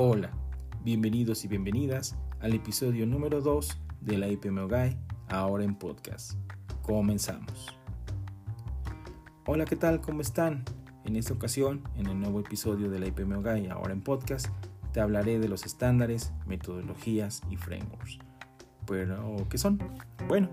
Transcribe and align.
Hola, 0.00 0.30
bienvenidos 0.84 1.44
y 1.44 1.48
bienvenidas 1.48 2.16
al 2.38 2.54
episodio 2.54 3.04
número 3.04 3.40
2 3.40 3.80
de 4.00 4.16
la 4.16 4.28
IPMO 4.28 4.68
Guy, 4.68 4.96
ahora 5.28 5.64
en 5.64 5.74
podcast. 5.74 6.34
Comenzamos. 6.82 7.76
Hola, 9.44 9.64
¿qué 9.64 9.74
tal? 9.74 10.00
¿Cómo 10.00 10.20
están? 10.20 10.62
En 11.04 11.16
esta 11.16 11.34
ocasión, 11.34 11.82
en 11.96 12.06
el 12.06 12.20
nuevo 12.20 12.38
episodio 12.38 12.88
de 12.90 13.00
la 13.00 13.08
IPMO 13.08 13.42
Guy, 13.42 13.66
ahora 13.66 13.92
en 13.92 14.00
podcast, 14.00 14.46
te 14.92 15.00
hablaré 15.00 15.40
de 15.40 15.48
los 15.48 15.66
estándares, 15.66 16.32
metodologías 16.46 17.42
y 17.50 17.56
frameworks. 17.56 18.20
Pero, 18.86 19.48
¿qué 19.50 19.58
son? 19.58 19.80
Bueno, 20.28 20.48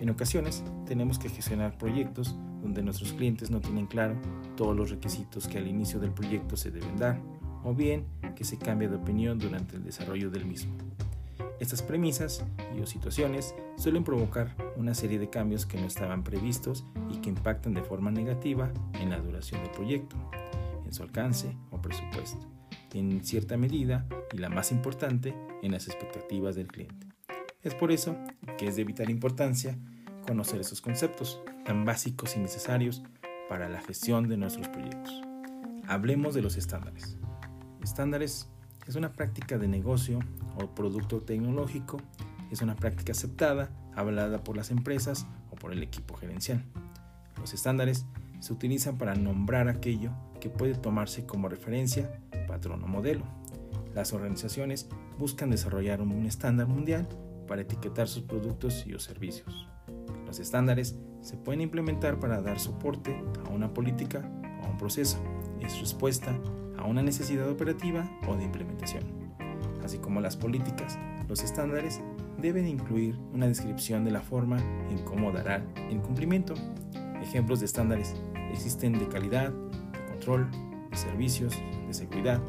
en 0.00 0.08
ocasiones 0.10 0.62
tenemos 0.86 1.18
que 1.18 1.28
gestionar 1.28 1.76
proyectos 1.76 2.36
donde 2.62 2.84
nuestros 2.84 3.14
clientes 3.14 3.50
no 3.50 3.60
tienen 3.60 3.88
claro 3.88 4.14
todos 4.56 4.76
los 4.76 4.90
requisitos 4.90 5.48
que 5.48 5.58
al 5.58 5.66
inicio 5.66 5.98
del 5.98 6.12
proyecto 6.12 6.56
se 6.56 6.70
deben 6.70 6.96
dar, 6.96 7.20
o 7.66 7.74
bien 7.74 8.06
que 8.36 8.44
se 8.44 8.58
cambia 8.58 8.88
de 8.88 8.96
opinión 8.96 9.38
durante 9.38 9.76
el 9.76 9.82
desarrollo 9.82 10.30
del 10.30 10.46
mismo. 10.46 10.72
Estas 11.58 11.82
premisas 11.82 12.44
y 12.76 12.80
o 12.80 12.86
situaciones 12.86 13.54
suelen 13.76 14.04
provocar 14.04 14.54
una 14.76 14.94
serie 14.94 15.18
de 15.18 15.30
cambios 15.30 15.66
que 15.66 15.80
no 15.80 15.86
estaban 15.86 16.22
previstos 16.22 16.84
y 17.12 17.18
que 17.18 17.30
impactan 17.30 17.74
de 17.74 17.82
forma 17.82 18.10
negativa 18.10 18.70
en 19.00 19.10
la 19.10 19.18
duración 19.18 19.62
del 19.62 19.72
proyecto, 19.72 20.16
en 20.84 20.92
su 20.92 21.02
alcance 21.02 21.56
o 21.70 21.82
presupuesto, 21.82 22.46
en 22.94 23.24
cierta 23.24 23.56
medida 23.56 24.06
y 24.32 24.38
la 24.38 24.48
más 24.48 24.70
importante, 24.70 25.34
en 25.62 25.72
las 25.72 25.88
expectativas 25.88 26.54
del 26.54 26.68
cliente. 26.68 27.06
Es 27.62 27.74
por 27.74 27.90
eso 27.90 28.16
que 28.58 28.68
es 28.68 28.76
de 28.76 28.84
vital 28.84 29.10
importancia 29.10 29.76
conocer 30.24 30.60
esos 30.60 30.80
conceptos 30.80 31.40
tan 31.64 31.84
básicos 31.84 32.36
y 32.36 32.38
necesarios 32.38 33.02
para 33.48 33.68
la 33.68 33.80
gestión 33.80 34.28
de 34.28 34.36
nuestros 34.36 34.68
proyectos. 34.68 35.20
Hablemos 35.88 36.34
de 36.34 36.42
los 36.42 36.56
estándares. 36.56 37.16
Estándares 37.86 38.48
es 38.88 38.96
una 38.96 39.12
práctica 39.12 39.58
de 39.58 39.68
negocio 39.68 40.18
o 40.60 40.74
producto 40.74 41.20
tecnológico, 41.20 41.98
es 42.50 42.60
una 42.60 42.74
práctica 42.74 43.12
aceptada, 43.12 43.70
hablada 43.94 44.42
por 44.42 44.56
las 44.56 44.72
empresas 44.72 45.24
o 45.52 45.54
por 45.54 45.72
el 45.72 45.84
equipo 45.84 46.16
gerencial. 46.16 46.64
Los 47.38 47.54
estándares 47.54 48.04
se 48.40 48.52
utilizan 48.52 48.98
para 48.98 49.14
nombrar 49.14 49.68
aquello 49.68 50.10
que 50.40 50.50
puede 50.50 50.74
tomarse 50.74 51.26
como 51.26 51.48
referencia, 51.48 52.10
patrón 52.48 52.82
o 52.82 52.88
modelo. 52.88 53.24
Las 53.94 54.12
organizaciones 54.12 54.88
buscan 55.16 55.50
desarrollar 55.50 56.02
un 56.02 56.26
estándar 56.26 56.66
mundial 56.66 57.08
para 57.46 57.62
etiquetar 57.62 58.08
sus 58.08 58.24
productos 58.24 58.84
y 58.84 58.94
o 58.94 58.98
servicios. 58.98 59.68
Los 60.26 60.40
estándares 60.40 60.96
se 61.20 61.36
pueden 61.36 61.60
implementar 61.60 62.18
para 62.18 62.42
dar 62.42 62.58
soporte 62.58 63.16
a 63.46 63.50
una 63.50 63.72
política 63.72 64.28
o 64.64 64.70
un 64.70 64.76
proceso. 64.76 65.22
Es 65.60 65.80
respuesta 65.80 66.38
a 66.78 66.84
una 66.84 67.02
necesidad 67.02 67.48
operativa 67.48 68.08
o 68.28 68.36
de 68.36 68.44
implementación. 68.44 69.04
Así 69.84 69.98
como 69.98 70.20
las 70.20 70.36
políticas, 70.36 70.98
los 71.28 71.42
estándares 71.42 72.00
deben 72.40 72.66
incluir 72.66 73.16
una 73.32 73.46
descripción 73.46 74.04
de 74.04 74.10
la 74.10 74.20
forma 74.20 74.58
en 74.90 74.98
cómo 75.04 75.32
dará 75.32 75.64
el 75.90 76.00
cumplimiento. 76.00 76.54
Ejemplos 77.22 77.60
de 77.60 77.66
estándares 77.66 78.14
existen 78.52 78.98
de 78.98 79.08
calidad, 79.08 79.50
de 79.50 80.12
control, 80.12 80.50
de 80.90 80.96
servicios, 80.96 81.54
de 81.86 81.94
seguridad, 81.94 82.40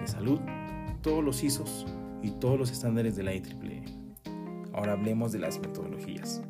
de 0.00 0.06
salud, 0.06 0.40
todos 1.02 1.22
los 1.22 1.42
ISOs 1.42 1.86
y 2.22 2.30
todos 2.32 2.58
los 2.58 2.70
estándares 2.70 3.16
de 3.16 3.22
la 3.22 3.34
IEEE. 3.34 3.84
Ahora 4.72 4.92
hablemos 4.92 5.32
de 5.32 5.38
las 5.38 5.60
metodologías. 5.60 6.42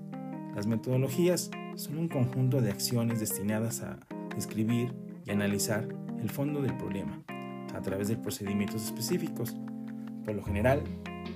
Las 0.55 0.67
metodologías 0.67 1.51
son 1.77 1.99
un 1.99 2.09
conjunto 2.09 2.61
de 2.61 2.71
acciones 2.71 3.21
destinadas 3.21 3.83
a 3.83 3.99
describir 4.35 4.95
y 5.25 5.31
analizar 5.31 5.89
el 6.21 6.31
fondo 6.31 6.63
del 6.63 6.77
problema 6.77 7.23
a 7.75 7.81
través 7.81 8.09
de 8.09 8.17
procedimientos 8.17 8.85
específicos. 8.85 9.57
Por 10.25 10.35
lo 10.35 10.43
general, 10.43 10.83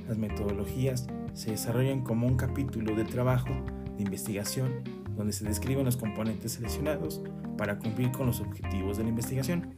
las 0.09 0.19
metodologías 0.19 1.07
se 1.35 1.51
desarrollan 1.51 2.03
como 2.03 2.27
un 2.27 2.37
capítulo 2.37 2.95
de 2.95 3.05
trabajo 3.05 3.51
de 3.97 4.03
investigación 4.03 4.83
donde 5.17 5.33
se 5.33 5.45
describen 5.45 5.85
los 5.85 5.97
componentes 5.97 6.53
seleccionados 6.53 7.23
para 7.57 7.79
cumplir 7.79 8.13
con 8.13 8.27
los 8.27 8.41
objetivos 8.41 8.99
de 8.99 9.05
la 9.05 9.09
investigación. 9.09 9.75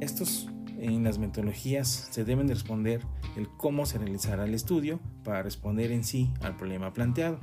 Estos 0.00 0.48
en 0.78 1.04
las 1.04 1.18
metodologías 1.18 2.08
se 2.10 2.24
deben 2.24 2.46
de 2.46 2.54
responder 2.54 3.02
el 3.36 3.48
cómo 3.48 3.84
se 3.84 3.98
realizará 3.98 4.44
el 4.44 4.54
estudio 4.54 4.98
para 5.24 5.42
responder 5.42 5.92
en 5.92 6.04
sí 6.04 6.32
al 6.40 6.56
problema 6.56 6.92
planteado. 6.92 7.38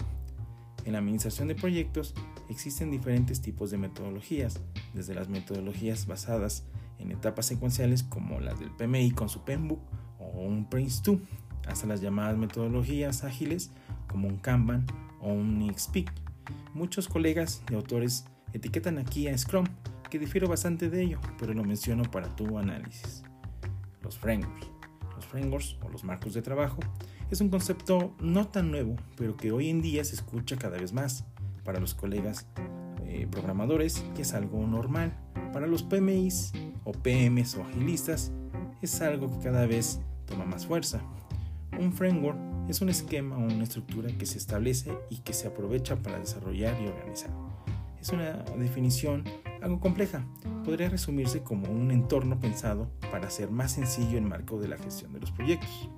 En 0.86 0.94
la 0.94 1.00
administración 1.00 1.48
de 1.48 1.56
proyectos 1.56 2.16
existen 2.50 2.90
diferentes 2.90 3.42
tipos 3.42 3.70
de 3.70 3.78
metodologías, 3.78 4.60
desde 4.98 5.14
las 5.14 5.30
metodologías 5.30 6.08
basadas 6.08 6.66
en 6.98 7.12
etapas 7.12 7.46
secuenciales 7.46 8.02
como 8.04 8.40
las 8.40 8.60
del 8.60 8.72
PMI 8.72 9.12
con 9.12 9.30
su 9.30 9.46
PMBOK 9.46 9.80
o 10.20 10.42
un 10.42 10.68
Prince2, 10.68 11.22
hasta 11.68 11.86
las 11.86 12.02
llamadas 12.02 12.36
metodologías 12.38 13.24
ágiles 13.24 13.72
como 14.08 14.28
un 14.28 14.38
Kanban 14.38 14.86
o 15.22 15.32
un 15.32 15.72
XP. 15.72 16.10
Muchos 16.74 17.08
colegas 17.08 17.62
y 17.72 17.76
autores 17.76 18.26
etiquetan 18.54 18.98
aquí 18.98 19.28
a 19.28 19.38
Scrum, 19.38 19.66
que 20.10 20.18
difiero 20.18 20.48
bastante 20.48 20.90
de 20.90 21.04
ello, 21.04 21.20
pero 21.38 21.54
lo 21.54 21.64
menciono 21.64 22.04
para 22.04 22.36
tu 22.36 22.58
análisis. 22.58 23.24
Los 24.02 24.18
frameworks. 24.18 24.68
Los 25.16 25.26
frameworks 25.26 25.78
o 25.84 25.90
los 25.90 26.04
marcos 26.04 26.34
de 26.34 26.42
trabajo 26.42 26.80
es 27.30 27.42
un 27.42 27.50
concepto 27.50 28.16
no 28.20 28.48
tan 28.48 28.72
nuevo, 28.72 28.96
pero 29.16 29.38
que 29.38 29.52
hoy 29.52 29.70
en 29.70 29.82
día 29.82 30.04
se 30.04 30.16
escucha 30.16 30.56
cada 30.58 30.78
vez 30.78 30.94
más 30.94 31.26
para 31.64 31.80
los 31.80 31.94
colegas 31.94 32.48
eh, 33.08 33.28
programadores, 33.30 34.04
que 34.16 34.22
es 34.24 34.34
algo 34.34 34.66
normal. 34.68 35.18
Para 35.54 35.68
los 35.68 35.84
PMIs 35.84 36.54
o 36.84 36.92
PMs 36.92 37.56
o 37.56 37.64
agilistas, 37.64 38.32
es 38.82 39.02
algo 39.02 39.32
que 39.32 39.46
cada 39.46 39.66
vez 39.66 40.00
toma 40.26 40.46
más 40.46 40.66
fuerza. 40.66 41.02
Un 41.80 41.94
framework 41.94 42.38
es 42.70 42.82
un 42.82 42.90
esquema 42.90 43.38
o 43.38 43.42
una 43.42 43.64
estructura 43.64 44.10
que 44.18 44.26
se 44.26 44.38
establece 44.38 44.92
y 45.10 45.18
que 45.18 45.34
se 45.34 45.48
aprovecha 45.48 45.96
para 45.96 46.20
desarrollar 46.20 46.80
y 46.82 46.88
organizar. 46.88 47.32
Es 48.00 48.10
una 48.10 48.44
definición 48.58 49.24
algo 49.62 49.80
compleja. 49.80 50.26
Podría 50.64 50.90
resumirse 50.90 51.42
como 51.42 51.72
un 51.72 51.92
entorno 51.92 52.40
pensado 52.40 52.90
para 53.12 53.28
hacer 53.28 53.50
más 53.50 53.72
sencillo 53.72 54.18
el 54.18 54.26
marco 54.26 54.60
de 54.60 54.68
la 54.68 54.78
gestión 54.78 55.14
de 55.14 55.20
los 55.20 55.32
proyectos. 55.32 55.90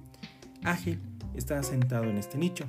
Ágil 0.64 1.00
está 1.36 1.60
asentado 1.60 2.06
en 2.06 2.18
este 2.18 2.38
nicho. 2.38 2.66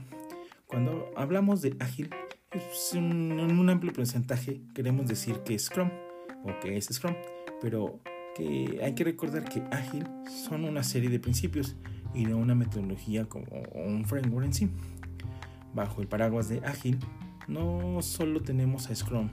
Cuando 0.66 1.10
hablamos 1.16 1.62
de 1.62 1.76
ágil, 1.80 2.10
en 2.52 3.58
un 3.58 3.70
amplio 3.70 3.92
porcentaje 3.92 4.60
queremos 4.74 5.06
decir 5.06 5.40
que 5.44 5.54
es 5.54 5.66
Scrum 5.66 5.88
o 6.44 6.58
que 6.60 6.76
es 6.76 6.86
Scrum, 6.86 7.14
pero 7.60 8.00
que 8.34 8.80
hay 8.82 8.94
que 8.94 9.04
recordar 9.04 9.44
que 9.44 9.62
ágil 9.70 10.04
son 10.26 10.64
una 10.64 10.82
serie 10.82 11.10
de 11.10 11.20
principios 11.20 11.76
y 12.12 12.24
no 12.24 12.38
una 12.38 12.54
metodología 12.54 13.26
como 13.26 13.46
un 13.74 14.04
framework 14.04 14.46
en 14.46 14.54
sí. 14.54 14.70
Bajo 15.74 16.00
el 16.00 16.08
paraguas 16.08 16.48
de 16.48 16.58
ágil, 16.64 16.98
no 17.46 18.02
solo 18.02 18.42
tenemos 18.42 18.90
a 18.90 18.96
Scrum, 18.96 19.28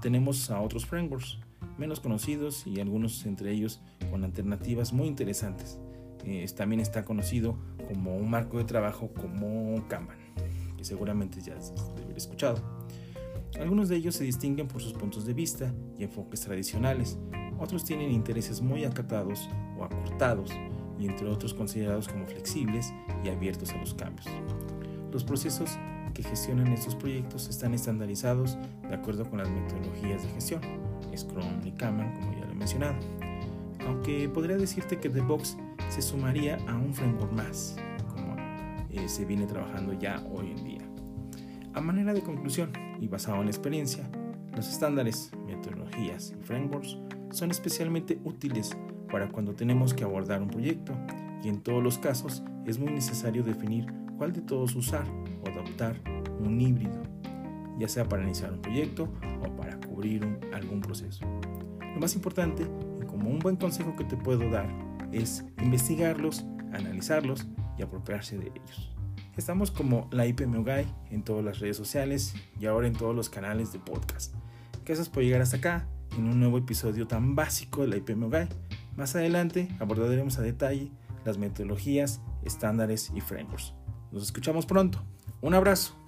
tenemos 0.00 0.50
a 0.50 0.60
otros 0.60 0.86
frameworks 0.86 1.38
menos 1.76 1.98
conocidos 1.98 2.66
y 2.66 2.80
algunos 2.80 3.26
entre 3.26 3.50
ellos 3.50 3.80
con 4.10 4.22
alternativas 4.22 4.92
muy 4.92 5.08
interesantes. 5.08 5.80
Eh, 6.24 6.46
también 6.56 6.80
está 6.80 7.04
conocido 7.04 7.58
como 7.88 8.16
un 8.16 8.30
marco 8.30 8.58
de 8.58 8.64
trabajo 8.64 9.10
como 9.12 9.86
Kanban 9.88 10.23
seguramente 10.84 11.40
ya 11.40 11.56
has 11.56 11.72
escuchado. 12.16 12.62
Algunos 13.58 13.88
de 13.88 13.96
ellos 13.96 14.16
se 14.16 14.24
distinguen 14.24 14.66
por 14.66 14.82
sus 14.82 14.92
puntos 14.92 15.24
de 15.24 15.32
vista 15.32 15.72
y 15.98 16.04
enfoques 16.04 16.40
tradicionales, 16.40 17.18
otros 17.58 17.84
tienen 17.84 18.10
intereses 18.10 18.60
muy 18.60 18.84
acatados 18.84 19.48
o 19.78 19.84
acortados 19.84 20.50
y 20.98 21.06
entre 21.06 21.28
otros 21.28 21.54
considerados 21.54 22.08
como 22.08 22.26
flexibles 22.26 22.92
y 23.24 23.28
abiertos 23.28 23.70
a 23.70 23.76
los 23.76 23.94
cambios. 23.94 24.26
Los 25.12 25.24
procesos 25.24 25.70
que 26.12 26.22
gestionan 26.22 26.68
estos 26.68 26.94
proyectos 26.94 27.48
están 27.48 27.74
estandarizados 27.74 28.56
de 28.88 28.94
acuerdo 28.94 29.28
con 29.28 29.38
las 29.38 29.48
metodologías 29.48 30.22
de 30.22 30.28
gestión, 30.30 30.60
Scrum 31.16 31.64
y 31.64 31.72
Kanban 31.72 32.14
como 32.14 32.32
ya 32.32 32.46
lo 32.46 32.52
he 32.52 32.56
mencionado. 32.56 32.96
Aunque 33.86 34.28
podría 34.28 34.56
decirte 34.56 34.98
que 34.98 35.10
The 35.10 35.20
Box 35.20 35.56
se 35.88 36.02
sumaría 36.02 36.58
a 36.68 36.76
un 36.76 36.94
framework 36.94 37.32
más, 37.32 37.76
eh, 38.94 39.08
se 39.08 39.24
viene 39.24 39.46
trabajando 39.46 39.92
ya 39.92 40.22
hoy 40.30 40.50
en 40.50 40.64
día. 40.64 40.80
A 41.74 41.80
manera 41.80 42.14
de 42.14 42.22
conclusión 42.22 42.70
y 43.00 43.08
basado 43.08 43.38
en 43.38 43.46
la 43.46 43.50
experiencia, 43.50 44.08
los 44.56 44.68
estándares, 44.68 45.32
metodologías 45.46 46.32
y 46.38 46.44
frameworks 46.44 46.96
son 47.30 47.50
especialmente 47.50 48.20
útiles 48.24 48.76
para 49.10 49.28
cuando 49.28 49.54
tenemos 49.54 49.92
que 49.92 50.04
abordar 50.04 50.40
un 50.40 50.48
proyecto 50.48 50.92
y 51.42 51.48
en 51.48 51.60
todos 51.60 51.82
los 51.82 51.98
casos 51.98 52.42
es 52.64 52.78
muy 52.78 52.92
necesario 52.92 53.42
definir 53.42 53.86
cuál 54.16 54.32
de 54.32 54.40
todos 54.40 54.74
usar 54.76 55.04
o 55.44 55.48
adoptar 55.48 56.00
un 56.38 56.60
híbrido, 56.60 57.02
ya 57.78 57.88
sea 57.88 58.08
para 58.08 58.22
iniciar 58.22 58.52
un 58.52 58.62
proyecto 58.62 59.12
o 59.42 59.56
para 59.56 59.78
cubrir 59.80 60.26
algún 60.52 60.80
proceso. 60.80 61.24
Lo 61.94 62.00
más 62.00 62.14
importante 62.14 62.66
y 63.02 63.06
como 63.06 63.30
un 63.30 63.40
buen 63.40 63.56
consejo 63.56 63.96
que 63.96 64.04
te 64.04 64.16
puedo 64.16 64.48
dar 64.48 64.68
es 65.12 65.44
investigarlos, 65.62 66.44
analizarlos 66.72 67.46
y 67.78 67.82
apropiarse 67.82 68.38
de 68.38 68.48
ellos. 68.48 68.90
Estamos 69.36 69.70
como 69.70 70.08
la 70.12 70.26
IPMO 70.26 70.62
Guy 70.62 70.86
en 71.10 71.22
todas 71.22 71.44
las 71.44 71.58
redes 71.58 71.76
sociales 71.76 72.34
y 72.60 72.66
ahora 72.66 72.86
en 72.86 72.92
todos 72.94 73.14
los 73.14 73.28
canales 73.28 73.72
de 73.72 73.80
podcast. 73.80 74.34
Gracias 74.84 75.08
por 75.08 75.22
llegar 75.22 75.40
hasta 75.40 75.56
acá 75.56 75.88
en 76.16 76.28
un 76.28 76.38
nuevo 76.38 76.58
episodio 76.58 77.06
tan 77.06 77.34
básico 77.34 77.82
de 77.82 77.88
la 77.88 77.96
IPMO 77.96 78.28
Guy. 78.30 78.48
Más 78.96 79.16
adelante 79.16 79.68
abordaremos 79.80 80.38
a 80.38 80.42
detalle 80.42 80.90
las 81.24 81.38
metodologías, 81.38 82.20
estándares 82.44 83.10
y 83.14 83.20
frameworks. 83.20 83.74
Nos 84.12 84.22
escuchamos 84.22 84.66
pronto. 84.66 85.02
Un 85.40 85.54
abrazo. 85.54 86.03